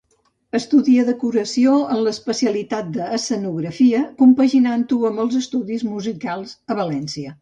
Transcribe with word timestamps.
Estudia 0.59 1.03
decoració 1.09 1.73
en 1.95 1.99
l'especialitat 2.07 2.89
d'escenografia, 2.95 3.99
compaginant-ho 4.23 4.99
amb 5.11 5.23
els 5.27 5.37
estudis 5.45 5.85
musicals 5.95 6.57
a 6.77 6.81
València. 6.81 7.29